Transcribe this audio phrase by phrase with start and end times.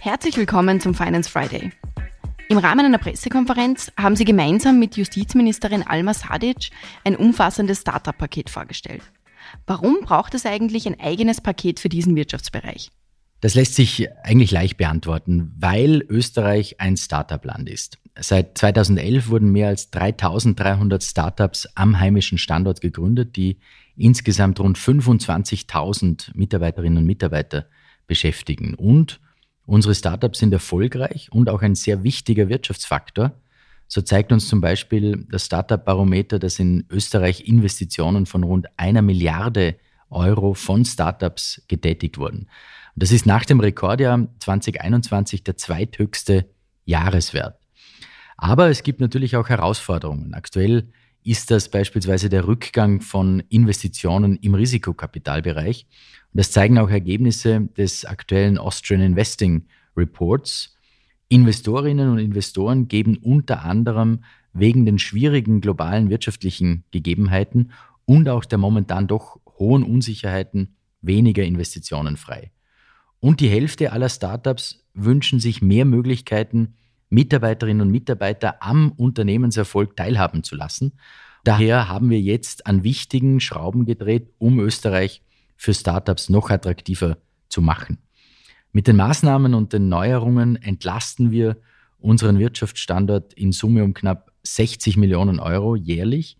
[0.00, 1.70] Herzlich willkommen zum Finance Friday.
[2.48, 6.70] Im Rahmen einer Pressekonferenz haben Sie gemeinsam mit Justizministerin Alma Sadic
[7.04, 9.02] ein umfassendes Startup-Paket vorgestellt.
[9.66, 12.90] Warum braucht es eigentlich ein eigenes Paket für diesen Wirtschaftsbereich?
[13.40, 17.98] Das lässt sich eigentlich leicht beantworten, weil Österreich ein Startup-Land ist.
[18.20, 23.58] Seit 2011 wurden mehr als 3300 Startups am heimischen Standort gegründet, die
[23.96, 27.66] insgesamt rund 25.000 Mitarbeiterinnen und Mitarbeiter
[28.06, 28.74] beschäftigen.
[28.74, 29.20] Und
[29.66, 33.32] unsere Startups sind erfolgreich und auch ein sehr wichtiger Wirtschaftsfaktor.
[33.86, 39.76] So zeigt uns zum Beispiel das Startup-Barometer, dass in Österreich Investitionen von rund einer Milliarde
[40.10, 42.48] Euro von Startups getätigt wurden.
[42.94, 46.48] Und das ist nach dem Rekordjahr 2021 der zweithöchste
[46.84, 47.57] Jahreswert.
[48.38, 50.32] Aber es gibt natürlich auch Herausforderungen.
[50.32, 50.88] Aktuell
[51.24, 55.86] ist das beispielsweise der Rückgang von Investitionen im Risikokapitalbereich.
[56.32, 60.76] Und das zeigen auch Ergebnisse des aktuellen Austrian Investing Reports.
[61.28, 64.20] Investorinnen und Investoren geben unter anderem
[64.52, 67.72] wegen den schwierigen globalen wirtschaftlichen Gegebenheiten
[68.04, 72.52] und auch der momentan doch hohen Unsicherheiten weniger Investitionen frei.
[73.20, 76.74] Und die Hälfte aller Startups wünschen sich mehr Möglichkeiten,
[77.10, 80.92] Mitarbeiterinnen und Mitarbeiter am Unternehmenserfolg teilhaben zu lassen.
[81.44, 85.22] Daher haben wir jetzt an wichtigen Schrauben gedreht, um Österreich
[85.56, 87.98] für Startups noch attraktiver zu machen.
[88.72, 91.56] Mit den Maßnahmen und den Neuerungen entlasten wir
[91.98, 96.38] unseren Wirtschaftsstandort in Summe um knapp 60 Millionen Euro jährlich.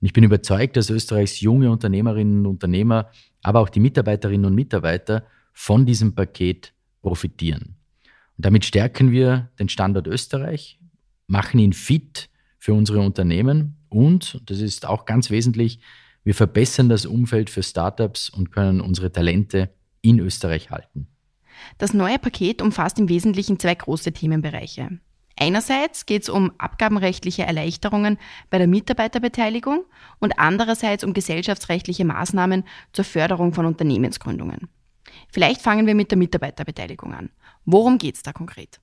[0.00, 3.10] Und ich bin überzeugt, dass Österreichs junge Unternehmerinnen und Unternehmer,
[3.42, 7.76] aber auch die Mitarbeiterinnen und Mitarbeiter von diesem Paket profitieren.
[8.42, 10.80] Damit stärken wir den Standort Österreich,
[11.28, 15.78] machen ihn fit für unsere Unternehmen und, das ist auch ganz wesentlich,
[16.24, 21.06] wir verbessern das Umfeld für Startups und können unsere Talente in Österreich halten.
[21.78, 24.98] Das neue Paket umfasst im Wesentlichen zwei große Themenbereiche.
[25.36, 28.18] Einerseits geht es um abgabenrechtliche Erleichterungen
[28.50, 29.84] bei der Mitarbeiterbeteiligung
[30.18, 34.68] und andererseits um gesellschaftsrechtliche Maßnahmen zur Förderung von Unternehmensgründungen.
[35.30, 37.30] Vielleicht fangen wir mit der Mitarbeiterbeteiligung an.
[37.64, 38.80] Worum geht es da konkret?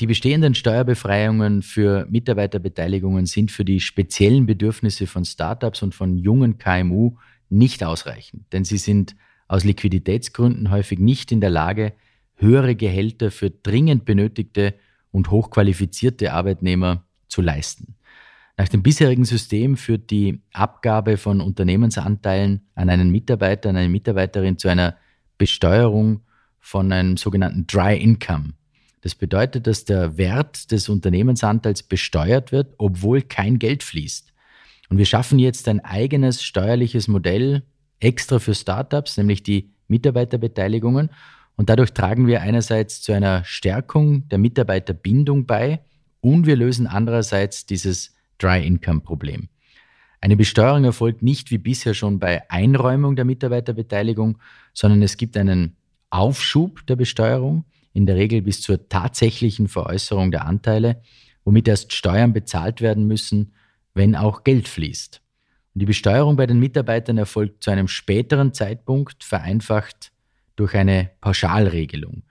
[0.00, 6.58] Die bestehenden Steuerbefreiungen für Mitarbeiterbeteiligungen sind für die speziellen Bedürfnisse von Startups und von jungen
[6.58, 7.16] KMU
[7.48, 9.16] nicht ausreichend, denn sie sind
[9.48, 11.94] aus Liquiditätsgründen häufig nicht in der Lage,
[12.34, 14.74] höhere Gehälter für dringend benötigte
[15.12, 17.94] und hochqualifizierte Arbeitnehmer zu leisten.
[18.58, 24.58] Nach dem bisherigen System führt die Abgabe von Unternehmensanteilen an einen Mitarbeiter, an eine Mitarbeiterin
[24.58, 24.96] zu einer
[25.38, 26.20] Besteuerung
[26.66, 28.54] von einem sogenannten Dry Income.
[29.00, 34.32] Das bedeutet, dass der Wert des Unternehmensanteils besteuert wird, obwohl kein Geld fließt.
[34.88, 37.62] Und wir schaffen jetzt ein eigenes steuerliches Modell
[38.00, 41.10] extra für Startups, nämlich die Mitarbeiterbeteiligungen.
[41.54, 45.82] Und dadurch tragen wir einerseits zu einer Stärkung der Mitarbeiterbindung bei
[46.20, 49.48] und wir lösen andererseits dieses Dry Income Problem.
[50.20, 54.38] Eine Besteuerung erfolgt nicht wie bisher schon bei Einräumung der Mitarbeiterbeteiligung,
[54.74, 55.76] sondern es gibt einen
[56.16, 61.02] Aufschub der Besteuerung, in der Regel bis zur tatsächlichen Veräußerung der Anteile,
[61.44, 63.52] womit erst Steuern bezahlt werden müssen,
[63.92, 65.20] wenn auch Geld fließt.
[65.74, 70.10] Und die Besteuerung bei den Mitarbeitern erfolgt zu einem späteren Zeitpunkt, vereinfacht
[70.56, 72.22] durch eine Pauschalregelung.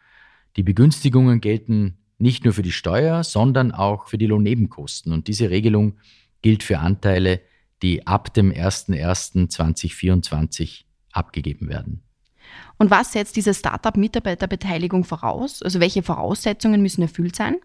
[0.56, 5.14] Die Begünstigungen gelten nicht nur für die Steuer, sondern auch für die Lohnnebenkosten.
[5.14, 6.00] Und diese Regelung
[6.42, 7.42] gilt für Anteile,
[7.84, 12.05] die ab dem 01.01.2024 abgegeben werden.
[12.78, 15.62] Und was setzt diese Startup-Mitarbeiterbeteiligung voraus?
[15.62, 17.58] Also welche Voraussetzungen müssen erfüllt sein?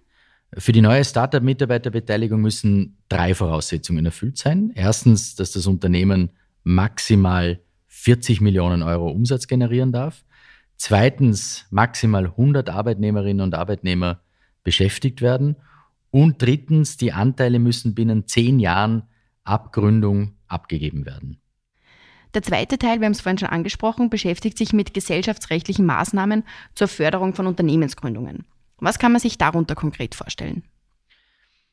[0.57, 4.73] Für die neue Startup-Mitarbeiterbeteiligung müssen drei Voraussetzungen erfüllt sein.
[4.75, 6.31] Erstens, dass das Unternehmen
[6.65, 10.25] maximal 40 Millionen Euro Umsatz generieren darf.
[10.77, 14.23] Zweitens, maximal 100 Arbeitnehmerinnen und Arbeitnehmer
[14.65, 15.57] beschäftigt werden.
[16.11, 19.05] Und drittens, die Anteile müssen binnen zehn Jahren
[19.45, 21.40] Abgründung abgegeben werden.
[22.35, 26.45] Der zweite Teil, wir haben es vorhin schon angesprochen, beschäftigt sich mit gesellschaftsrechtlichen Maßnahmen
[26.75, 28.45] zur Förderung von Unternehmensgründungen.
[28.79, 30.63] Was kann man sich darunter konkret vorstellen?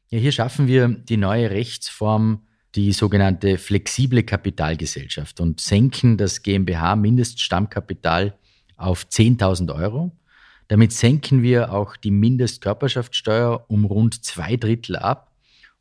[0.09, 2.41] Ja, hier schaffen wir die neue Rechtsform,
[2.75, 8.37] die sogenannte flexible Kapitalgesellschaft und senken das GmbH-Mindeststammkapital
[8.77, 10.11] auf 10.000 Euro.
[10.67, 15.31] Damit senken wir auch die Mindestkörperschaftssteuer um rund zwei Drittel ab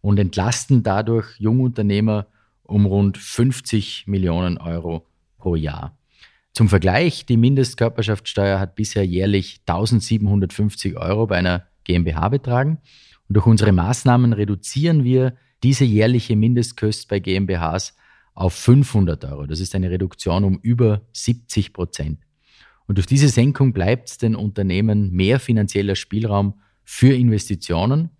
[0.00, 2.26] und entlasten dadurch Jungunternehmer
[2.66, 5.06] um rund 50 Millionen Euro
[5.38, 5.96] pro Jahr.
[6.52, 12.78] Zum Vergleich, die Mindestkörperschaftssteuer hat bisher jährlich 1750 Euro bei einer GmbH betragen.
[13.28, 17.94] Und durch unsere Maßnahmen reduzieren wir diese jährliche Mindestkost bei GmbHs
[18.34, 19.46] auf 500 Euro.
[19.46, 22.20] Das ist eine Reduktion um über 70 Prozent.
[22.86, 28.10] Und durch diese Senkung bleibt den Unternehmen mehr finanzieller Spielraum für Investitionen.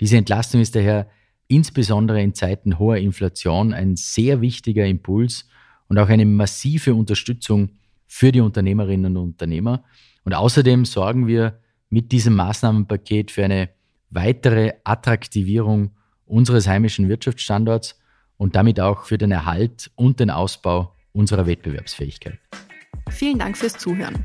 [0.00, 1.08] Diese Entlastung ist daher
[1.50, 5.48] insbesondere in Zeiten hoher Inflation ein sehr wichtiger Impuls
[5.88, 7.70] und auch eine massive Unterstützung
[8.06, 9.84] für die Unternehmerinnen und Unternehmer.
[10.24, 11.58] Und außerdem sorgen wir
[11.88, 13.70] mit diesem Maßnahmenpaket für eine
[14.10, 15.90] weitere Attraktivierung
[16.24, 17.98] unseres heimischen Wirtschaftsstandorts
[18.36, 22.38] und damit auch für den Erhalt und den Ausbau unserer Wettbewerbsfähigkeit.
[23.08, 24.24] Vielen Dank fürs Zuhören.